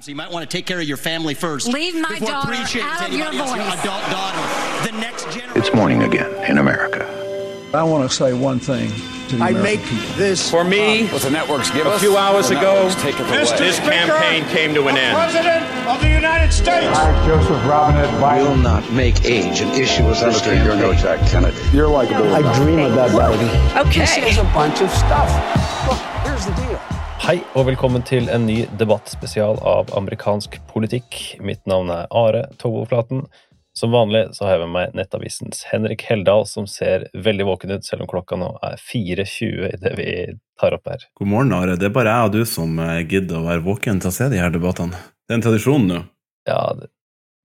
[0.00, 1.66] So you might want to take care of your family first.
[1.66, 2.64] Leave my daughter out
[3.08, 3.80] of your anybody else, voice.
[3.80, 4.86] adult daughter.
[4.92, 5.52] The next generation.
[5.56, 7.04] It's morning again in America.
[7.74, 8.90] I want to say one thing
[9.28, 10.14] to the I American make people.
[10.16, 13.20] this For me, What the networks give a us, few hours ago, networks take it
[13.22, 13.58] away.
[13.58, 15.16] this campaign came to an end.
[15.16, 16.86] President of the United States.
[16.96, 20.94] I, Joseph Robinette Biden, Will not make age an issue as this Senator, you're no.
[20.94, 21.56] Jack Kennedy.
[21.76, 22.32] You're likable.
[22.32, 23.92] I dream about Biden.
[23.92, 26.07] This is a bunch of stuff.
[27.28, 31.18] Hei og velkommen til en ny debattspesial av amerikansk politikk.
[31.44, 33.26] Mitt navn er Are Togvold-Flaten.
[33.76, 37.84] Som vanlig så har jeg med meg Nettavisens Henrik Heldal, som ser veldig våken ut,
[37.84, 40.08] selv om klokka nå er 4.20 idet vi
[40.56, 41.04] tar opp her.
[41.20, 41.76] God morgen, Are.
[41.76, 44.32] Det er bare jeg og du som eh, gidder å være våken til å se
[44.32, 44.96] de her debattene.
[45.28, 46.02] Det er en tradisjon nå.
[46.48, 46.88] Ja, det,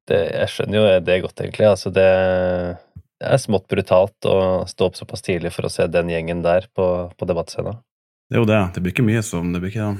[0.07, 1.73] det, jeg skjønner jo det godt, egentlig.
[1.75, 2.11] Altså, det,
[3.19, 6.71] det er smått brutalt å stå opp såpass tidlig for å se den gjengen der
[6.71, 7.83] på, på debattscenen.
[8.29, 8.63] Det er jo det.
[8.75, 9.93] Det blir ikke mye som det blir ikke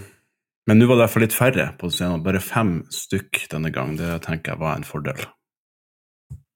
[0.69, 2.23] Men nå var det fall litt færre på scenen.
[2.23, 3.97] Bare fem stykk denne gang.
[3.99, 5.25] Det tenker jeg var en fordel.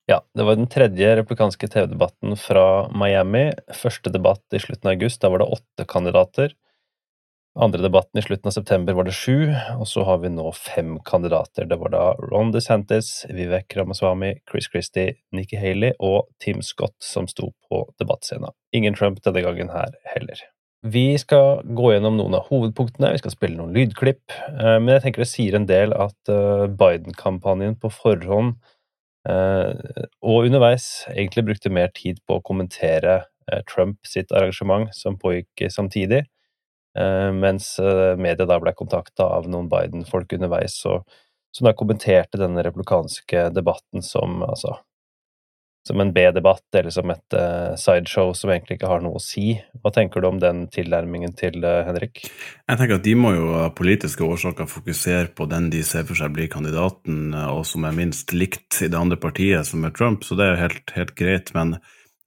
[0.07, 3.49] Ja, det var den tredje replikanske TV-debatten fra Miami.
[3.75, 6.55] Første debatt i slutten av august, da var det åtte kandidater.
[7.59, 10.95] Andre debatten i slutten av september var det sju, og så har vi nå fem
[11.03, 11.67] kandidater.
[11.67, 17.27] Det var da Ron DeSantis, Vivek Ramaswamy, Chris Christie, Nikki Haley og Tim Scott som
[17.27, 18.55] sto på debattscenen.
[18.71, 20.47] Ingen Trump denne gangen her heller.
[20.85, 25.07] Vi skal gå gjennom noen av hovedpunktene, vi skal spille noen lydklipp, eh, men jeg
[25.07, 28.59] tenker det sier en del at eh, Biden-kampanjen på forhånd
[29.25, 33.23] eh, og underveis egentlig brukte mer tid på å kommentere
[33.71, 36.25] Trump sitt arrangement som pågikk samtidig,
[37.39, 37.69] mens
[38.19, 44.41] media da ble kontakta av noen Biden-folk underveis, som da kommenterte denne republikanske debatten som
[44.43, 44.73] altså
[45.87, 49.55] som en B-debatt eller som et uh, sideshow som egentlig ikke har noe å si.
[49.81, 52.25] Hva tenker du om den tilnærmingen til uh, Henrik?
[52.27, 56.19] Jeg tenker at de må jo av politiske årsaker fokusere på den de ser for
[56.19, 59.95] seg blir kandidaten, eh, og som er minst likt i det andre partiet, som er
[59.95, 61.53] Trump, så det er helt, helt greit.
[61.55, 61.77] Men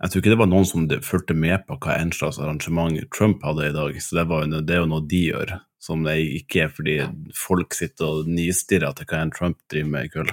[0.00, 3.44] jeg tror ikke det var noen som fulgte med på hva en slags arrangement Trump
[3.44, 3.98] hadde i dag.
[4.00, 7.00] Så det, var, det er jo noe de gjør, som det ikke er fordi
[7.37, 10.32] folk sitter og nistirrer til hva en Trump driver med i kveld.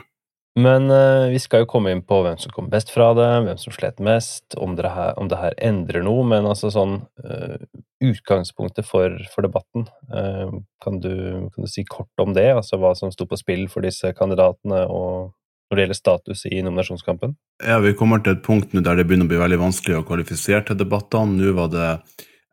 [0.57, 3.59] Men uh, vi skal jo komme inn på hvem som kom best fra det, hvem
[3.62, 6.23] som slet mest, om her, om det her endrer noe.
[6.25, 7.57] Men altså sånn uh,
[8.01, 10.50] utgangspunktet for, for debatten, uh,
[10.84, 11.13] kan, du,
[11.53, 12.50] kan du si kort om det?
[12.56, 15.35] Altså hva som sto på spill for disse kandidatene, og
[15.68, 17.38] når det gjelder status i nominasjonskampen?
[17.62, 20.07] Ja, Vi kommer til et punkt nå der det begynner å bli veldig vanskelig å
[20.07, 21.38] kvalifisere til debattene.
[21.38, 21.91] Nå var det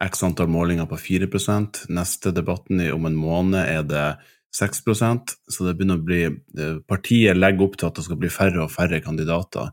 [0.05, 4.07] x antall målinger på 4% Neste debatten om en måned er det
[4.55, 8.31] 6% så det begynner å bli eh, Partiet legger opp til at det skal bli
[8.33, 9.73] færre og færre kandidater.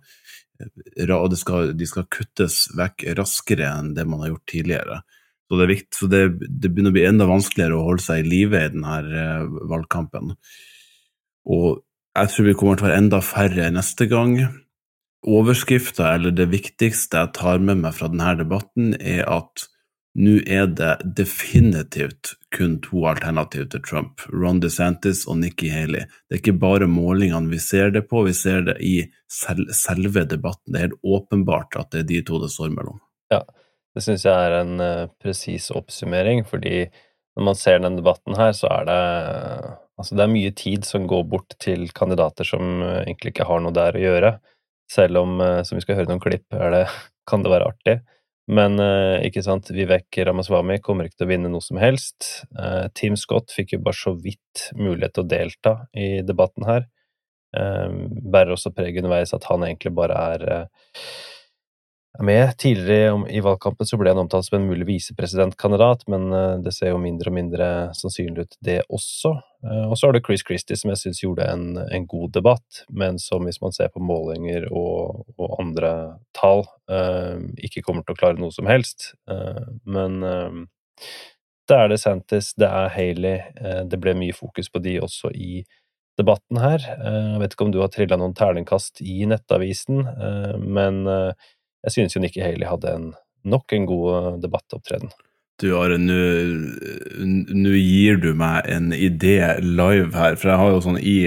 [0.60, 5.02] Eh, Og skal, de skal kuttes vekk raskere enn det man har gjort tidligere.
[5.52, 8.22] Så det, er viktig, så det, det begynner å bli enda vanskeligere å holde seg
[8.22, 10.36] i live i denne eh, valgkampen.
[11.52, 11.82] Og
[12.16, 14.38] jeg tror vi kommer til å være enda færre neste gang.
[15.28, 19.68] Overskrifta, eller det viktigste jeg tar med meg fra denne debatten, er at
[20.20, 24.24] nå er det definitivt kun to alternativ til Trump.
[24.34, 26.04] Ron DeSantis og Nikki Haley.
[26.28, 28.98] Det er ikke bare målingene vi ser det på, vi ser det i
[29.32, 30.74] sel selve debatten.
[30.74, 33.00] Det er helt åpenbart at det er de to det står mellom.
[33.32, 33.40] Ja,
[33.96, 36.90] det syns jeg er en uh, presis oppsummering, fordi
[37.40, 39.02] når man ser den debatten her, så er det
[40.02, 43.60] Altså, det er mye tid som går bort til kandidater som uh, egentlig ikke har
[43.62, 44.32] noe der å gjøre.
[44.90, 46.88] Selv om, uh, som vi skal høre noen klipp, det,
[47.30, 48.02] kan det være artig.
[48.50, 52.46] Men uh, ikke sant, Vivek Ramaswamy kommer ikke til å vinne noe som helst.
[52.58, 56.88] Uh, Tim Scott fikk jo bare så vidt mulighet til å delta i debatten her.
[57.56, 60.48] Uh, bærer også preg underveis at han egentlig bare er
[62.20, 62.52] er med.
[62.60, 66.92] Tidligere i valgkampen så ble han omtalt som en mulig visepresidentkandidat, men eh, det ser
[66.92, 69.34] jo mindre og mindre sannsynlig ut, det også.
[69.66, 72.84] Eh, Og så har du Chris Christie, som jeg syns gjorde en, en god debatt,
[72.90, 75.94] men som hvis man ser på målinger og, og andre
[76.38, 79.14] tall, eh, ikke kommer til å klare noe som helst.
[79.86, 80.20] Men
[81.70, 83.40] det er det Santis, det er Haley,
[83.88, 85.62] det ble mye fokus på de også i
[86.20, 86.84] debatten her.
[86.84, 90.04] Jeg vet ikke om du har trilla noen terningkast i Nettavisen,
[90.62, 91.00] men
[91.84, 93.14] jeg synes jo Nikki Haley hadde en,
[93.46, 95.12] nok en god eh, debattopptreden.
[95.62, 101.00] Du Are, nå gir du meg en idé live her, for jeg har jo sånn
[101.02, 101.18] i,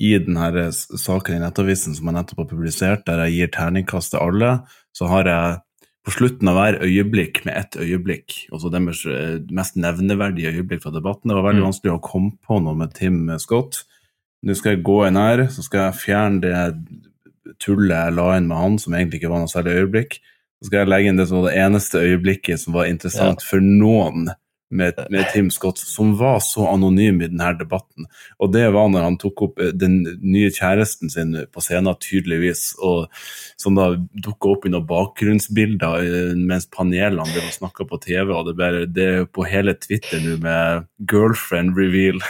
[0.00, 4.22] i denne saken i Nettavisen som jeg nettopp har publisert, der jeg gir terningkast til
[4.24, 4.52] alle,
[4.96, 5.58] så har jeg
[6.06, 10.94] på slutten av hver øyeblikk med ett øyeblikk, altså deres eh, mest nevneverdige øyeblikk fra
[10.94, 11.28] debatten.
[11.28, 11.68] Det var veldig Mm.
[11.68, 13.82] vanskelig å komme på noe med Tim Scott.
[14.46, 16.54] Nå skal jeg gå inn her, så skal jeg fjerne det
[17.62, 20.18] tullet jeg la inn med han, som egentlig ikke var noe særlig øyeblikk.
[20.58, 23.62] Så skal jeg legge inn det som var det eneste øyeblikket som var interessant for
[23.62, 24.28] noen
[24.70, 28.08] med, med Tim Scott, som var så anonym i denne debatten.
[28.38, 32.74] Og det var når han tok opp eh, den nye kjæresten sin på scenen, tydeligvis,
[32.84, 33.06] og
[33.60, 38.50] som da dukka opp i noen bakgrunnsbilder eh, mens panelene ble snakka på TV, og
[38.50, 42.22] det, bare, det er på hele Twitter nå med 'girlfriend reveal'.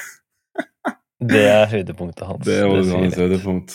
[1.19, 2.47] Det er høydepunktet hans.
[2.47, 3.75] Det er hans høydepunkt.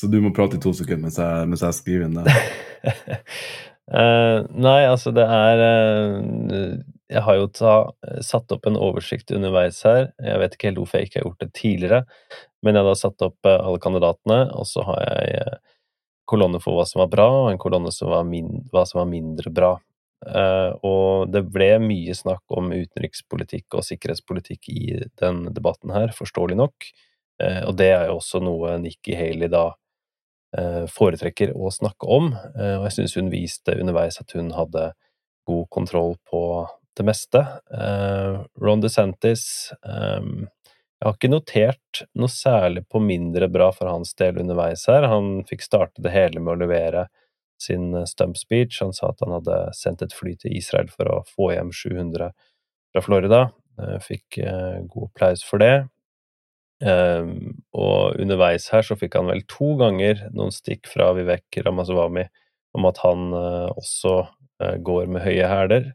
[0.00, 2.34] Så du må prate i to sekunder mens jeg, mens jeg skriver inn det.
[3.94, 6.80] uh, nei, altså det er uh,
[7.12, 7.74] Jeg har jo ta,
[8.26, 10.10] satt opp en oversikt underveis her.
[10.18, 12.02] Jeg vet ikke helt hvorfor jeg ikke har gjort det tidligere,
[12.64, 15.62] men jeg har da satt opp uh, alle kandidatene, og så har jeg
[16.24, 18.26] kolonne for hva som var bra, og en kolonne som var
[18.72, 19.74] hva som var mindre bra.
[20.24, 24.84] Uh, og det ble mye snakk om utenrikspolitikk og sikkerhetspolitikk i
[25.20, 26.88] den debatten her, forståelig nok.
[27.42, 29.68] Uh, og det er jo også noe Nikki Haley da
[30.90, 34.92] foretrekker å snakke om, eh, og jeg syns hun viste underveis at hun hadde
[35.48, 36.42] god kontroll på
[36.96, 37.42] det meste.
[37.74, 40.20] Eh, Ron DeSantis eh,
[41.00, 45.08] Jeg har ikke notert noe særlig på mindre bra for hans del underveis her.
[45.10, 47.08] Han fikk starte det hele med å levere
[47.60, 48.80] sin eh, stump speech.
[48.82, 52.30] Han sa at han hadde sendt et fly til Israel for å få hjem 700
[52.94, 53.42] fra Florida.
[53.82, 55.74] Eh, Fikk eh, god applaus for det.
[56.84, 62.26] Ehm, og underveis her så fikk han vel to ganger noen stikk fra Vivek Ramaswamy
[62.76, 64.16] om at han eh, også
[64.60, 65.90] eh, går med høye hæler.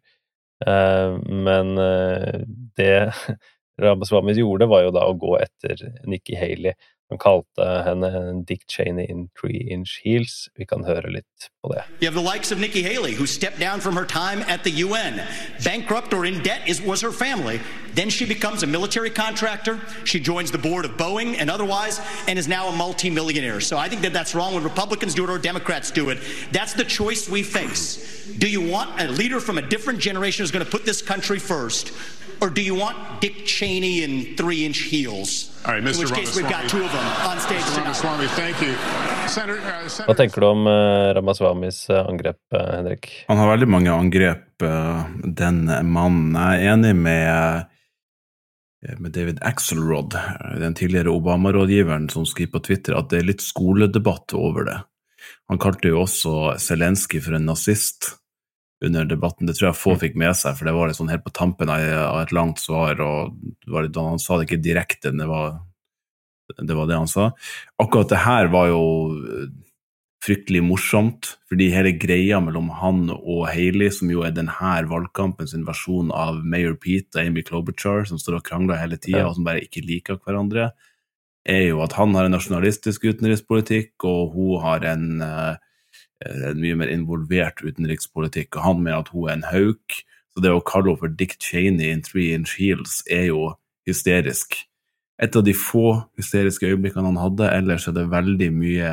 [0.68, 2.42] Ehm, men eh,
[2.80, 2.94] det
[3.84, 6.74] Ramaswamy gjorde, var jo da å gå etter Nikki Haley.
[7.10, 10.48] Han kalte henne Dick Cheney in three inch heels.
[10.58, 11.82] Vi kan høre litt på det.
[12.02, 14.86] You have the likes of Nikki Haley, who stepped down from her time at the
[14.86, 15.22] UN.
[15.64, 17.60] Bankrupt or in debt is, was her family.
[17.96, 19.80] Then she becomes a military contractor.
[20.04, 23.60] She joins the board of Boeing and otherwise, and is now a multimillionaire.
[23.60, 26.20] So I think that that's wrong when Republicans do it or Democrats do it.
[26.52, 28.28] That's the choice we face.
[28.38, 31.40] Do you want a leader from a different generation who's going to put this country
[31.40, 31.92] first?
[32.42, 35.52] Or do you want Dick Cheney in three inch heels?
[35.66, 35.94] All right, Mr.
[35.94, 38.74] In which case, we've got two of them on stage Ramaswamy, thank you.
[39.28, 43.10] Senator, uh, Hva tenker du om Ramaswamis Ramaswamys eh, angrep, eh, Henrik?
[43.28, 45.02] Han har veldig mange angrep, eh,
[45.42, 46.38] den mannen.
[46.40, 47.66] Jeg er enig med,
[48.88, 53.30] eh, med David Axelrod, eh, den tidligere Obama-rådgiveren, som skriver på Twitter at det er
[53.34, 54.80] litt skoledebatt over det.
[55.52, 58.14] Han kalte jo også Zelenskyj for en nazist
[58.86, 59.48] under debatten.
[59.48, 61.72] Det tror jeg få fikk med seg, for det var litt sånn helt på tampen
[61.72, 63.36] av et langt svar, og
[63.68, 65.58] var litt, han sa det ikke direkte, men det var,
[66.60, 67.32] det var det han sa.
[67.82, 68.84] Akkurat det her var jo
[69.20, 69.50] eh,
[70.24, 75.66] fryktelig morsomt, fordi hele greia mellom han og Haley, som jo er denne valgkampen sin
[75.68, 79.48] versjon av Mayor Pete og Amy Klobuchar, som står og krangler hele tida, og som
[79.48, 80.72] bare ikke liker hverandre,
[81.50, 85.56] er jo at han har en nasjonalistisk utenrikspolitikk, og hun har en, eh,
[86.26, 90.02] en mye mer involvert utenrikspolitikk, og han mener at hun er en hauk.
[90.34, 93.54] Så det å kalle henne for Dick Cheney in three inch heels er jo
[93.90, 94.60] hysterisk.
[95.20, 98.92] Et av de få hysteriske øyeblikkene han hadde, ellers er det veldig mye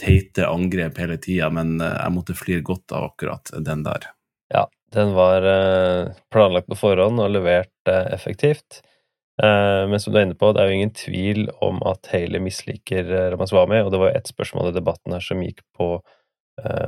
[0.00, 4.08] teite angrep hele tida, men eh, jeg måtte flire godt av akkurat den der.
[4.50, 4.64] Ja,
[4.94, 8.80] den var eh, planlagt på forhånd og levert eh, effektivt.
[9.42, 12.42] Eh, Men som du er inne på, det er jo ingen tvil om at Haley
[12.42, 15.88] misliker eh, Ramaswamy, og det var jo ett spørsmål i debatten her som gikk på
[16.00, 16.20] eh,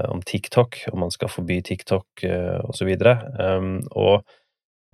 [0.08, 3.16] om TikTok, om man skal forby TikTok eh, og så videre.
[3.40, 4.22] Um, og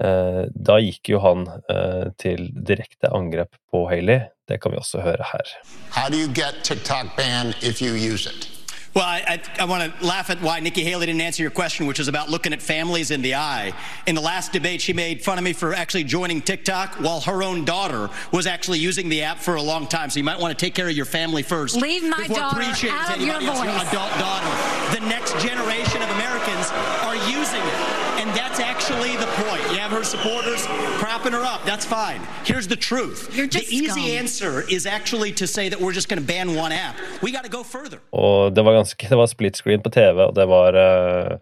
[0.03, 4.29] eh, da gikk jo han eh, til direkte angrep på Haley.
[4.49, 5.55] Det kan vi også høre her.
[5.93, 8.62] How do you get TikTok ban if you use it?
[8.95, 11.87] Well, I, I, I want to laugh at why Nikki Haley didn't answer your question,
[11.87, 13.73] which is about looking at families in the eye.
[14.07, 17.43] In the last debate, she made fun of me for actually joining TikTok while her
[17.43, 20.11] own daughter was actually using the app for a long time.
[20.11, 21.77] So you might want to take care of your family first.
[21.77, 23.89] Leave my daughter out of your voice.
[23.89, 25.01] adult daughter.
[25.01, 26.71] The next generation of Americans
[27.03, 27.92] are using it.
[28.23, 29.63] And that's actually the point.
[29.73, 30.63] You have her supporters
[31.03, 31.61] propping her up.
[31.65, 32.21] That's fine.
[32.45, 33.19] Here's the truth.
[33.37, 34.19] You're just the easy scum.
[34.21, 36.95] answer is actually to say that we're just going to ban one app.
[37.21, 37.99] We got to go further.
[38.13, 41.39] Og det var ganske Det var split screen på TV, og det var uh,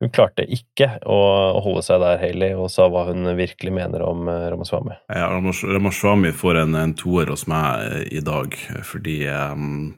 [0.00, 1.18] Hun klarte ikke å,
[1.64, 4.94] holde seg der, Haley, og sa hva hun virkelig mener om uh, Ramaswamy.
[5.08, 5.26] Ja,
[5.64, 9.96] Ramaswamy får en, en toer hos meg eh, i dag, fordi um,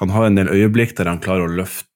[0.00, 1.93] han har en del øyeblikk der han klarer å løfte eh,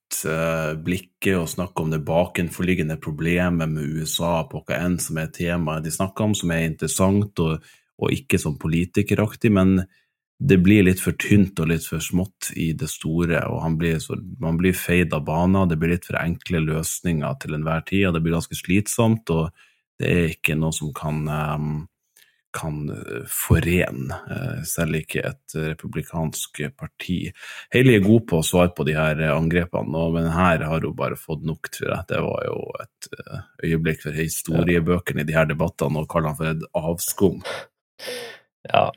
[0.85, 5.85] blikket og snakke om det bakenforliggende problemet med USA på hva enn som er temaet
[5.85, 7.65] de snakker om, som er interessant og,
[7.99, 9.79] og ikke sånn politikeraktig, men
[10.39, 14.15] det blir litt for tynt og litt for smått i det store, og blir så,
[14.39, 18.15] man blir feid av banen, det blir litt for enkle løsninger til enhver tid, og
[18.15, 19.51] det blir ganske slitsomt, og
[19.99, 21.73] det er ikke noe som kan, um,
[22.55, 27.19] kan eh, forene, eh, selv ikke et republikansk parti.
[27.75, 31.19] Haley er god på å svare på de her angrepene, men her har hun bare
[31.19, 32.09] fått nok, tror jeg.
[32.13, 33.11] Det var jo et
[33.69, 37.43] øyeblikk for historiebøkene i de her debattene å kalle han for et avskum.
[38.69, 38.89] Ja.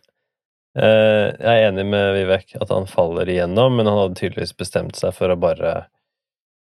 [0.72, 5.12] Jeg er enig med Vivek at han faller igjennom, men han hadde tydeligvis bestemt seg
[5.18, 5.74] for å bare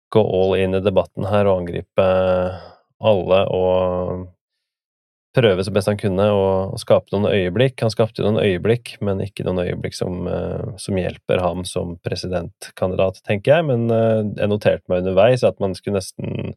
[0.10, 2.08] gå all in i debatten her og angripe
[3.00, 4.28] alle og
[5.36, 6.44] prøve så best han kunne å,
[6.82, 7.80] skape noen øyeblikk.
[7.84, 13.22] Han skapte noen øyeblikk, men ikke noen øyeblikk som, uh, som, hjelper ham som presidentkandidat,
[13.28, 13.68] tenker jeg.
[13.70, 16.56] Men uh, jeg noterte meg underveis at man skulle nesten,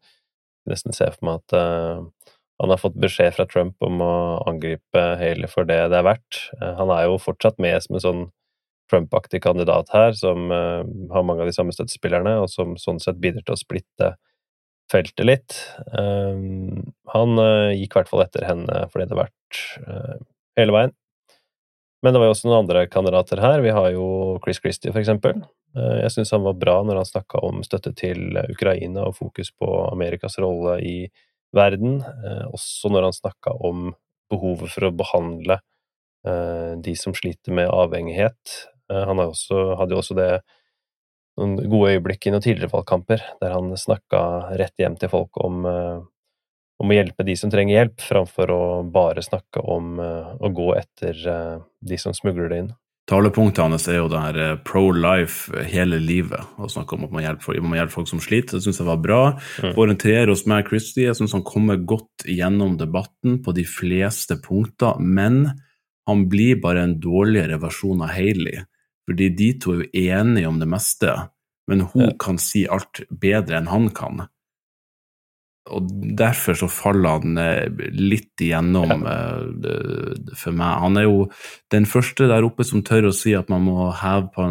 [0.70, 4.14] nesten se for meg at uh, han har fått beskjed fra Trump om å
[4.48, 6.44] angripe Haley for det det er verdt.
[6.60, 8.20] han er jo fortsatt med som en sånn
[8.92, 13.42] Trump-aktig kandidat her, som har mange av de samme støttespillerne, og som sånn sett bidrar
[13.48, 14.12] til å splitte
[14.92, 15.56] feltet litt.
[15.96, 20.20] Um, han uh, gikk i hvert fall etter henne fordi det hadde vært uh,
[20.60, 20.94] hele veien.
[22.02, 23.62] Men det var jo også noen andre kandidater her.
[23.62, 24.06] Vi har jo
[24.42, 25.44] Chris Christie, for eksempel.
[25.76, 29.52] Uh, jeg syns han var bra når han snakka om støtte til Ukraina og fokus
[29.54, 30.96] på Amerikas rolle i
[31.52, 32.00] verden.
[32.48, 33.90] Også når han snakka om
[34.32, 35.58] behovet for å behandle
[36.80, 38.54] de som sliter med avhengighet.
[38.88, 40.30] Han hadde jo også det
[41.40, 44.22] noen gode øyeblikk i noen tidligere valgkamper, der han snakka
[44.60, 46.02] rett hjem til folk om, eh,
[46.82, 48.62] om, å hjelpe de som trenger hjelp, framfor å
[48.92, 52.72] bare snakke om eh, å gå etter eh, de som smugler det inn.
[53.10, 57.24] Talepunktet hans er jo det her pro life hele livet, og snakke om at man
[57.24, 58.56] hjelper, man hjelper folk som sliter.
[58.60, 59.22] Det syns jeg var bra.
[59.58, 59.96] Mm.
[59.98, 61.08] Treer hos meg, Christie.
[61.08, 65.48] Jeg syns han kommer godt gjennom debatten på de fleste punkter, men
[66.06, 68.62] han blir bare en dårligere versjon av Hailey.
[69.08, 71.16] Fordi de to er jo enige om det meste,
[71.70, 72.12] men hun ja.
[72.20, 74.26] kan si alt bedre enn han kan.
[75.70, 79.12] Og derfor så faller han eh, litt igjennom ja.
[79.70, 80.72] Eh, for meg.
[80.82, 81.20] Han er jo
[81.70, 84.48] den første der oppe som tør å si at man må heve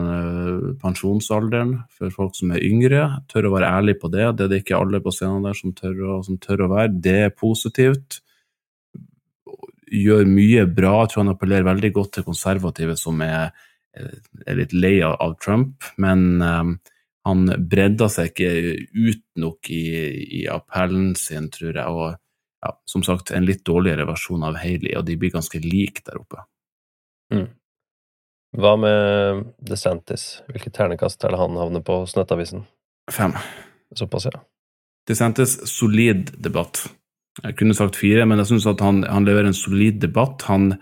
[0.79, 3.03] pensjonsalderen for folk som er yngre.
[3.31, 4.29] Tør å være ærlig på det.
[4.39, 6.93] Det er det ikke alle på scenen der som tør å, som tør å være.
[7.03, 8.22] Det er positivt.
[9.91, 11.01] Gjør mye bra.
[11.03, 13.51] Jeg tror han appellerer veldig godt til konservative som er
[13.98, 16.75] er litt lei av Trump, men um,
[17.27, 18.51] han bredda seg ikke
[18.95, 19.86] ut nok i,
[20.41, 21.88] i, appellen sin, tror jeg.
[21.88, 22.15] Og
[22.65, 26.21] ja, som sagt, en litt dårligere versjon av Haley, og de blir ganske like der
[26.21, 26.45] oppe.
[27.33, 27.50] Mm.
[28.62, 30.41] Hva med DeSantis?
[30.51, 32.65] Hvilket ternekast er det han havner på hos Nettavisen?
[33.12, 33.36] Fem.
[33.95, 34.41] Såpass, ja.
[35.07, 36.83] DeSantis, solid debatt.
[37.41, 40.43] Jeg kunne sagt fire, men jeg syns at han, han, leverer en solid debatt.
[40.50, 40.74] Han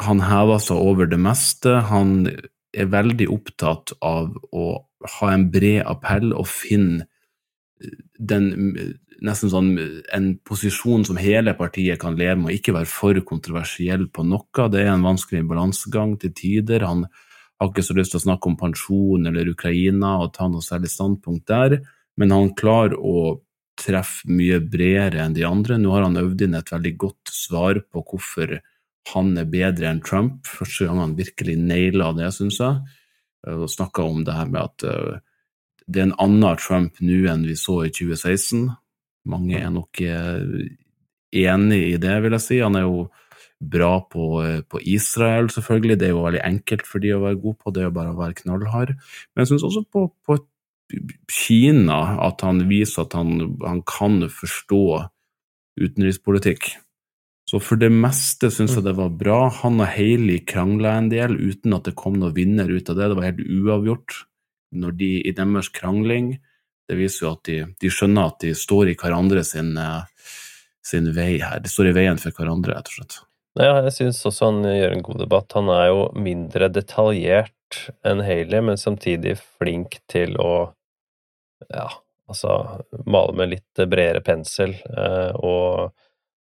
[0.00, 1.76] han hever seg over det meste.
[1.90, 2.24] Han
[2.70, 4.66] er veldig opptatt av å
[5.18, 7.06] ha en bred appell og finne
[8.20, 8.50] den
[9.24, 9.72] nesten sånn
[10.16, 14.68] en posisjon som hele partiet kan leve med, og ikke være for kontroversiell på noe.
[14.72, 16.86] Det er en vanskelig balansegang til tider.
[16.88, 17.04] Han
[17.60, 20.92] har ikke så lyst til å snakke om pensjon eller Ukraina og ta noe særlig
[20.92, 21.80] standpunkt der,
[22.20, 23.40] men han klarer å
[23.80, 25.78] treffe mye bredere enn de andre.
[25.80, 28.58] Nå har han øvd inn et veldig godt svar på hvorfor
[29.08, 30.44] han er bedre enn Trump.
[30.46, 32.82] Første gang han virkelig naila det, syns jeg.
[33.50, 35.16] Og snakka om det her med at uh,
[35.88, 38.68] det er en annen Trump nå enn vi så i 2016.
[39.30, 40.44] Mange er nok uh,
[41.32, 42.60] enig i det, vil jeg si.
[42.60, 43.08] Han er jo
[43.60, 45.98] bra på, uh, på, Israel, selvfølgelig.
[46.00, 48.14] Det er jo veldig enkelt for de å være god på, det er jo bare
[48.14, 48.94] å være knallhard.
[49.32, 50.40] Men jeg syns også på, på,
[51.30, 54.80] Kina at han viser at han, han kan forstå
[55.78, 56.72] utenrikspolitikk.
[57.50, 58.86] Så for det meste syns jeg mm.
[58.86, 59.38] det var bra.
[59.64, 63.08] Han og Hailey krangla en del uten at det kom noen vinner ut av det.
[63.10, 64.18] Det var helt uavgjort
[64.78, 66.36] når de, i deres krangling.
[66.86, 70.36] Det viser jo at de, de skjønner at de står i hverandre sin, eh,
[70.86, 71.58] sin, vei her.
[71.64, 73.16] De står i veien for hverandre, rett og slett.
[73.58, 75.56] Ja, jeg syns også han gjør en god debatt.
[75.58, 80.52] Han er jo mindre detaljert enn Hailey, men samtidig flink til å
[81.66, 81.88] ja,
[82.30, 82.60] altså
[83.10, 84.76] male med litt bredere pensel.
[84.86, 85.98] Eh, og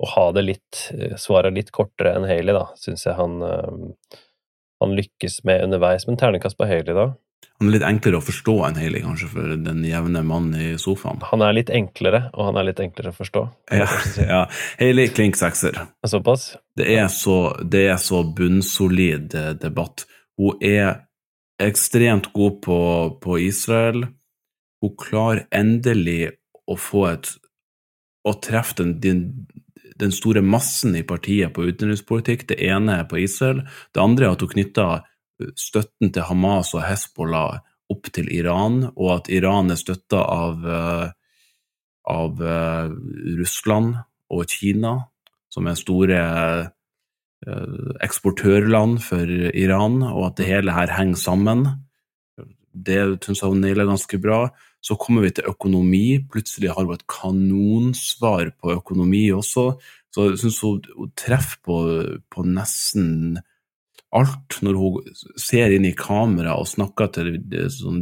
[0.02, 4.16] å ha det litt eh, Svaret litt kortere enn Haley, da, syns jeg han, eh,
[4.82, 6.08] han lykkes med underveis.
[6.08, 7.12] Men ternekast på Haley, da?
[7.62, 11.20] Han er litt enklere å forstå enn Haley, kanskje, for den jevne mannen i sofaen.
[11.28, 13.42] Han er litt enklere, og han er litt enklere å forstå.
[13.70, 14.24] Ja, si.
[14.32, 14.40] ja.
[14.80, 15.78] Haley klink sekser.
[16.10, 16.48] Såpass?
[16.78, 20.08] Det er så, det er så bunnsolid eh, debatt.
[20.40, 21.04] Hun er
[21.62, 22.80] ekstremt god på,
[23.22, 24.08] på Israel.
[24.82, 26.34] Hun klarer endelig
[26.66, 27.32] å få et
[28.22, 29.22] Å treffe den, den
[30.00, 32.46] den store massen i partiet på utenrikspolitikk.
[32.48, 33.64] Det ene er på Israel.
[33.94, 37.60] Det andre er at hun knytter uh, støtten til Hamas og Hezbollah
[37.92, 41.08] opp til Iran, og at Iran er støtta av, uh,
[42.08, 42.94] av uh,
[43.38, 43.98] Russland
[44.32, 44.96] og Kina,
[45.52, 46.18] som er store
[47.44, 51.66] eh, eksportørland for Iran, og at det hele her henger sammen.
[52.72, 54.46] Det syns jeg hun naila ganske bra.
[54.82, 56.18] Så kommer vi til økonomi.
[56.30, 59.68] Plutselig har hun et kanonsvar på økonomi også.
[60.12, 61.78] Så jeg syns hun, hun, treffer på,
[62.28, 63.38] på, nesten
[64.12, 67.38] alt når hun ser inn i kamera og snakker til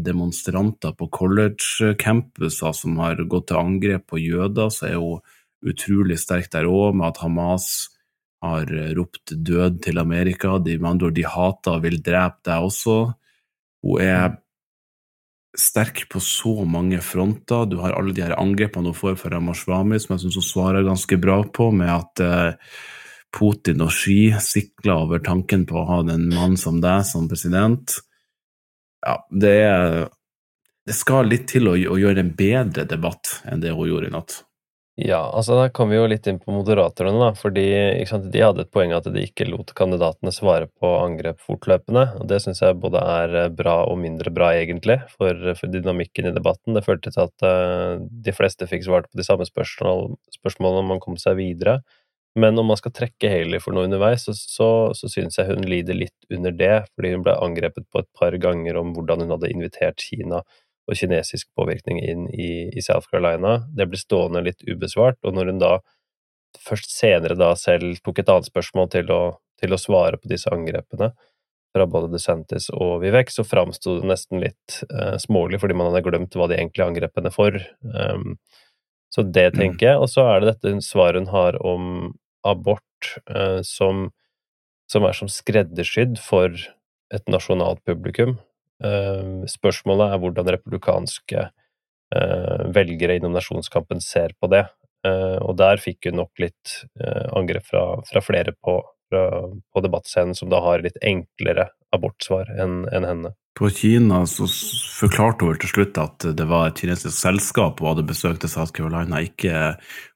[0.02, 5.22] demonstranter på college-campuser som har gått til angrep på jøder, så er hun
[5.70, 7.68] utrolig sterk der òg, med at Hamas
[8.40, 10.56] har ropt død til Amerika.
[10.58, 12.96] De, med andre ord, de hater og vil drepe deg også.
[13.84, 14.38] Hun er
[15.58, 17.66] sterk på så mange fronter.
[17.66, 20.86] Du har alle de her angrepene hun får fra Ramashwami, som jeg syns hun svarer
[20.86, 22.76] ganske bra på, med at uh,
[23.34, 27.98] Putin og Xi sikler over tanken på å ha en mann som deg som president.
[29.06, 30.08] Ja, det
[30.86, 34.14] Det skal litt til å, å gjøre en bedre debatt enn det hun gjorde i
[34.14, 34.40] natt.
[35.00, 37.28] Ja, altså da kom vi jo litt inn på moderatorene, da.
[37.38, 37.62] Fordi
[38.08, 42.02] sant, de hadde et poeng at de ikke lot kandidatene svare på angrep fortløpende.
[42.20, 46.28] Og det syns jeg både er eh, bra og mindre bra, egentlig, for, for dynamikken
[46.28, 46.76] i debatten.
[46.76, 50.94] Det førte til at uh, de fleste fikk svart på de samme spørsmål, spørsmålene om
[50.96, 51.78] man kom seg videre.
[52.38, 55.64] Men om man skal trekke Haley for noe underveis, så, så, så syns jeg hun
[55.66, 59.32] lider litt under det, fordi hun ble angrepet på et par ganger om hvordan hun
[59.38, 60.44] hadde invitert Kina
[60.88, 63.60] og kinesisk påvirkning inn i, i, South Carolina.
[63.76, 65.72] Det ble stående litt ubesvart, og når hun da
[66.58, 69.20] først senere da selv tok et annet spørsmål til å,
[69.60, 71.12] til å svare på disse angrepene
[71.70, 76.02] fra både DeSantis og Vivek, så framsto det nesten litt uh, smålig fordi man hadde
[76.08, 77.54] glemt hva de egentlig angrepene for.
[77.86, 78.34] Um,
[79.14, 79.60] så det mm.
[79.60, 80.00] tenker jeg.
[80.02, 81.86] Og så er det dette svaret hun har om
[82.46, 84.08] abort uh, som,
[84.90, 86.58] som er som skreddersydd for
[87.14, 88.38] et nasjonalt publikum.
[88.84, 94.64] Ehm, spørsmålet er hvordan republikanske eh, velgere i nominasjonskampen ser på det.
[95.06, 99.26] Eh, og der fikk hun nok litt eh, angrep fra, fra flere på, fra,
[99.72, 103.34] på, debattscenen som da har litt enklere abortsvar enn en henne.
[103.58, 104.46] På Kina så
[105.00, 108.72] forklarte hun til slutt at det var et kinesisk selskap hun hadde besøkt i South
[108.76, 109.74] Carolina, ikke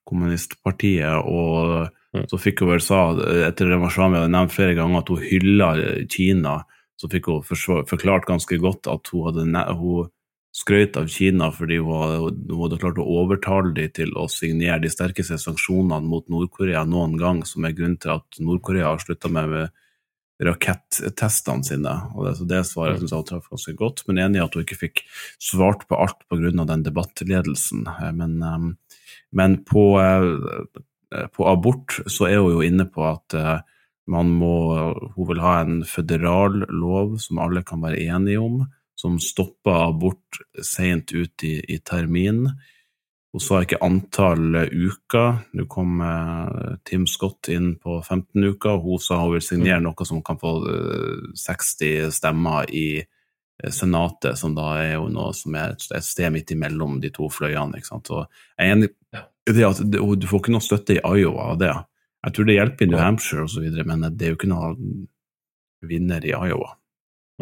[0.08, 1.18] kommunistpartiet.
[1.18, 2.28] og mm.
[2.30, 3.08] så fikk hun vel sa,
[3.48, 5.72] etter det Mashami hadde nevnt flere ganger, at hun hylla
[6.08, 6.62] Kina
[7.00, 7.42] så fikk hun
[7.88, 10.10] forklart ganske godt at hun hadde hun
[10.54, 15.40] skrøt av Kina fordi hun hadde, klart å overtale dem til å signere de sterkeste
[15.42, 19.72] sanksjonene mot Nord-Korea noen gang, som er grunnen til at Nord-Korea har slutta med
[20.42, 21.92] rakettestene sine.
[22.14, 24.56] Og det, så det svaret syns jeg hun traff ganske godt, men enig i at
[24.56, 25.04] hun ikke fikk
[25.42, 26.50] svart på alt pga.
[26.70, 27.86] den debattledelsen.
[28.18, 28.72] Men, ehm,
[29.32, 33.60] men på, eh, på, abort så er hun jo inne på at eh,
[34.10, 34.54] man må,
[35.14, 38.62] hun vil ha en føderal lov som alle kan være enige om,
[38.98, 42.46] som stopper abort sent ut i, i termin.
[43.34, 45.40] Hun sa ikke antall uker.
[45.58, 49.80] Nå kom eh, Tim Scott inn på 15 uker, og hun sa hun vil signere
[49.80, 49.88] mm.
[49.88, 55.32] noe som kan få eh, 60 stemmer i eh, Senatet, som da er jo noe
[55.34, 57.80] som er et, et sted midt imellom de to fløyene.
[57.80, 58.12] ikke sant?
[58.12, 58.22] Så
[58.54, 58.92] jeg er enig
[59.50, 61.74] i at du får ikke noe støtte i Iowa av det.
[62.24, 65.06] Jeg tror det hjelper i New Hampshire osv., men det er jo ikke noen
[65.84, 66.74] vinner i Iowa.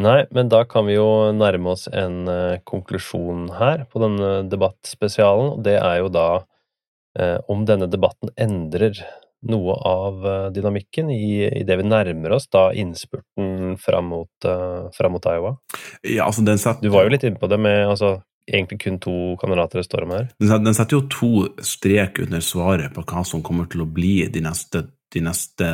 [0.00, 5.58] Nei, men da kan vi jo nærme oss en uh, konklusjon her på denne debattspesialen,
[5.58, 8.96] og det er jo da uh, om denne debatten endrer
[9.44, 14.50] noe av uh, dynamikken i, i, det vi nærmer oss da innspurten fram mot,
[14.96, 15.56] fram mot Iowa.
[16.00, 16.80] Ja, altså den setter...
[16.88, 18.16] Du var jo litt inne på det med altså,
[18.48, 20.30] egentlig kun to kandidater det står om her.
[20.38, 21.32] Den setter jo to
[21.64, 25.68] strek under svaret på hva som kommer til å bli de neste, de neste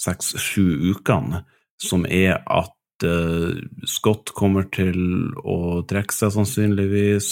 [0.00, 1.44] seks-sju ukene,
[1.80, 3.56] som er at uh,
[3.88, 7.30] Scott kommer til å trekke seg, sannsynligvis.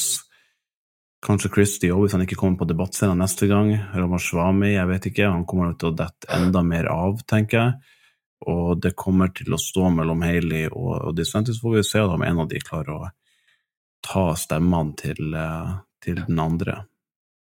[1.25, 3.73] Kanskje Christie òg, hvis han ikke kommer på debattscenen neste gang.
[3.91, 5.31] Ramashwami, jeg vet ikke.
[5.33, 7.95] Han kommer til å dette enda mer av, tenker jeg.
[8.49, 12.23] Og det kommer til å stå mellom Haley og, og DeSantis, får vi se om
[12.23, 13.09] en av de klarer å
[14.07, 16.83] ta stemmene til, eh, til den andre.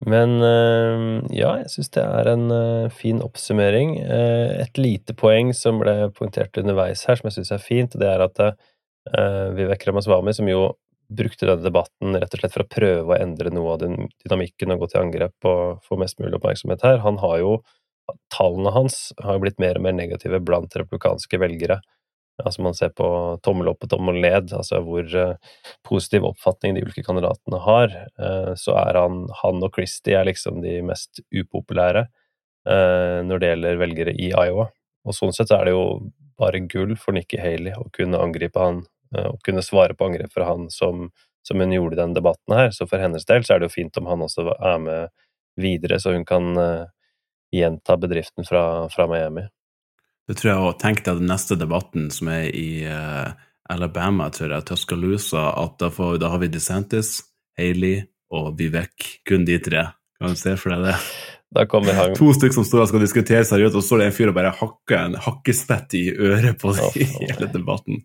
[0.06, 3.98] Men eh, ja, jeg syns det er en eh, fin oppsummering.
[4.00, 8.24] Et lite poeng som ble poengtert underveis her, som jeg syns er fint, det er
[8.24, 8.44] at
[9.56, 10.74] Vivek Ramaswamy, som jo
[11.10, 14.84] brukte denne debatten rett og slett for å prøve å endre noe av dynamikken og
[14.84, 17.60] gå til angrep og få mest mulig oppmerksomhet her, han har jo
[18.34, 21.76] Tallene hans har blitt mer og mer negative blant republikanske velgere
[22.44, 23.06] altså man ser på
[23.44, 28.52] tommel opp og tommel ned, altså hvor uh, positiv oppfatning de ulike kandidatene har, uh,
[28.58, 33.82] så er han, han og Christie er liksom de mest upopulære uh, når det gjelder
[33.82, 34.68] velgere i Iowa.
[35.08, 35.84] Og sånn sett er det jo
[36.40, 40.46] bare gull for Nikki Haley å kunne angripe han, og kunne svare på angrep fra
[40.46, 41.08] han som,
[41.42, 42.68] som hun gjorde i denne debatten her.
[42.70, 45.10] Så for hennes del så er det jo fint om han også er med
[45.60, 46.52] videre, så hun kan
[47.50, 49.48] gjenta bedriften fra, fra Miami.
[50.28, 50.74] Det tror jeg òg.
[50.82, 53.32] Tenk deg den neste debatten som er i uh,
[53.70, 57.16] Alabama, tror jeg, Tuscaloosa, at da, får, da har vi DeSantis,
[57.58, 58.04] Haley
[58.34, 59.20] og Vivek.
[59.26, 59.88] Kun de tre.
[60.20, 60.96] Kan du se for deg det?
[61.50, 64.08] Da kommer han To stykker som står og skal diskutere seriøst, og så står det
[64.10, 68.04] en fyr og bare hakker en hakkespett i øret på dem i hele debatten.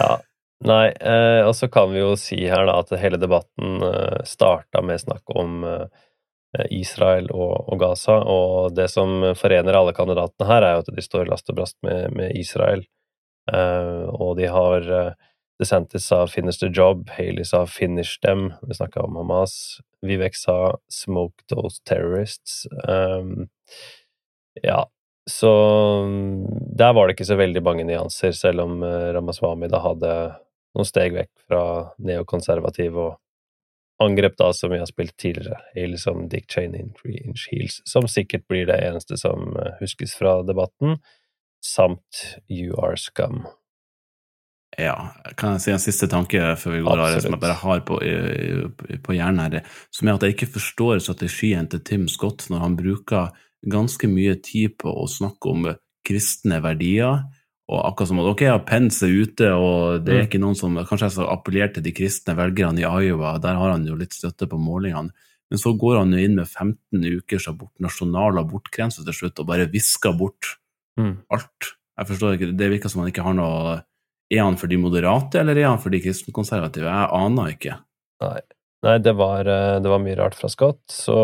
[0.00, 0.16] Ja.
[0.64, 4.82] Nei, eh, og så kan vi jo si her da at hele debatten eh, starta
[4.86, 5.86] med snakk om eh,
[6.70, 11.04] Israel og, og, Gaza, og det som forener alle kandidatene her, er jo at de
[11.04, 12.84] står last og brast med, med Israel.
[13.50, 18.74] Uh, og de har uh, DeSantis sa 'finish the job', Haley sa 'finish them', vi
[18.74, 19.80] snakka om Hamas.
[20.02, 22.66] Vivek sa 'smoke those terrorists'.
[22.88, 23.48] Um,
[24.62, 24.86] ja,
[25.30, 25.50] så
[26.78, 30.10] der var det ikke så veldig mange nyanser, selv om Ramaswamy da hadde
[30.74, 31.62] noen steg vekk fra
[31.98, 33.12] neokonservativ og
[34.02, 37.80] angrep da som vi har spilt tidligere, i som Dick Cheney in Three Inch Heels,
[37.84, 40.98] som sikkert blir det eneste som uh, huskes fra debatten,
[41.64, 43.44] samt You Are Scum.
[44.74, 47.82] Ja, kan jeg si en siste tanke før vi går av, som jeg bare har
[47.86, 48.00] på,
[49.06, 52.74] på hjernen her, som er at jeg ikke forstår strategien til Tim Scott når han
[52.78, 53.30] bruker
[53.70, 55.68] ganske mye tid på å snakke om
[56.04, 57.22] kristne verdier,
[57.64, 60.26] og akkurat som at ok, ja, Pence er ute, og det er mm.
[60.28, 63.72] ikke noen som Kanskje jeg skal appellere til de kristne velgerne i Iowa, der har
[63.72, 65.14] han jo litt støtte på målingene.
[65.52, 69.48] Men så går han jo inn med 15 ukers abort, nasjonal abortgrense til slutt, og
[69.48, 70.56] bare visker bort
[71.00, 71.14] mm.
[71.32, 71.74] alt.
[71.94, 73.80] Jeg forstår ikke, Det virker som han ikke har noe
[74.32, 76.88] er han for de moderate, eller er han for de kristenkonservative?
[76.88, 77.76] Jeg aner ikke.
[78.24, 78.40] Nei.
[78.84, 81.16] Nei, det var, eh, det var, mye rart fra Scott, så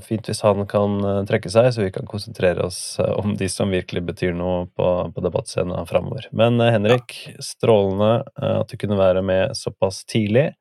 [0.00, 3.48] fint hvis han kan eh, trekke seg, så vi kan konsentrere oss eh, om de
[3.52, 6.30] som virkelig betyr noe på, på debattscenen framover.
[6.32, 7.34] Men Henrik, ja.
[7.44, 10.54] strålende at du kunne være med såpass tidlig,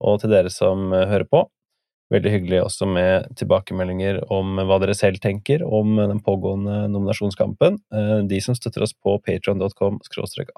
[0.00, 1.44] og til dere som hører på.
[2.14, 7.76] Veldig hyggelig også med tilbakemeldinger om hva dere selv tenker om den pågående nominasjonskampen.
[8.30, 9.98] De som støtter oss på patron.com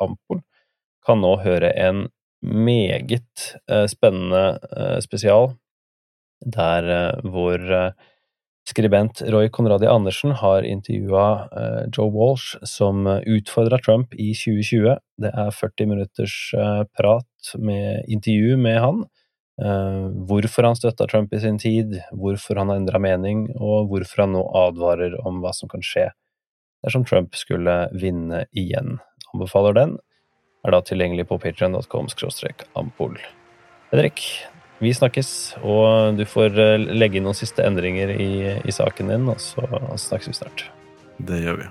[0.04, 0.44] ampol,
[1.02, 2.04] kan nå høre en
[2.42, 5.52] meget eh, spennende eh, spesial
[6.40, 7.92] der eh, hvor
[8.68, 11.48] skribent Roy Conradi Andersen har intervjua
[11.96, 14.94] Joe Walsh, som utfordra Trump i 2020.
[15.18, 16.34] Det er 40 minutters
[16.94, 19.00] prat med intervju med han.
[20.28, 24.36] Hvorfor han støtta Trump i sin tid, hvorfor han har endra mening, og hvorfor han
[24.36, 26.06] nå advarer om hva som kan skje
[26.84, 29.00] dersom Trump skulle vinne igjen.
[29.34, 29.98] Anbefaler den
[30.64, 32.08] er da tilgjengelig på patrion.com
[32.78, 33.18] ampol.
[33.90, 34.22] Henrik,
[34.80, 35.32] vi snakkes,
[35.64, 38.30] og du får eh, legge inn noen siste endringer i,
[38.64, 39.66] i saken din, og så
[40.08, 40.66] snakkes vi snart.
[41.20, 41.70] Det gjør vi.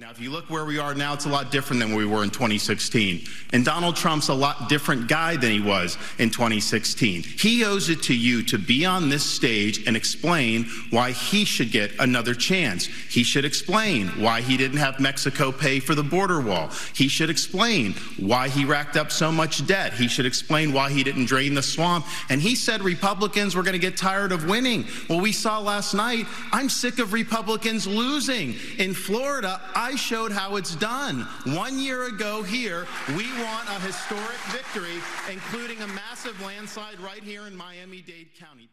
[0.00, 2.24] Now, if you look where we are now, it's a lot different than we were
[2.24, 3.28] in 2016.
[3.52, 7.22] And Donald Trump's a lot different guy than he was in 2016.
[7.22, 11.70] He owes it to you to be on this stage and explain why he should
[11.70, 12.86] get another chance.
[12.86, 16.70] He should explain why he didn't have Mexico pay for the border wall.
[16.92, 19.94] He should explain why he racked up so much debt.
[19.94, 22.04] He should explain why he didn't drain the swamp.
[22.30, 24.86] And he said Republicans were going to get tired of winning.
[25.08, 28.56] Well, we saw last night, I'm sick of Republicans losing.
[28.78, 31.16] In Florida, I showed how it's done.
[31.44, 32.86] One year ago here,
[33.18, 34.96] we won a historic victory,
[35.30, 38.70] including a massive landslide right here in Miami-Dade County.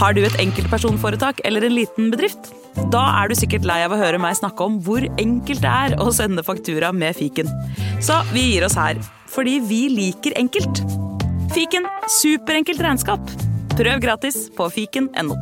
[0.00, 2.52] Har du et enkeltpersonforetak eller en liten bedrift?
[2.92, 5.96] Da er du sikkert lei av å høre meg snakke om hvor enkelt det er
[5.96, 7.48] å sende faktura med fiken.
[8.04, 9.00] Så vi gir oss her,
[9.32, 10.84] fordi vi liker enkelt.
[11.56, 11.88] Fiken
[12.20, 13.36] superenkelt regnskap.
[13.80, 15.40] Prøv gratis på fiken.no.